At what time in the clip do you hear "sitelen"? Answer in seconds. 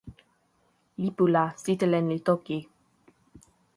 1.63-2.05